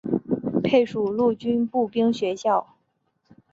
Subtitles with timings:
[0.63, 2.75] 配属陆军步兵学校。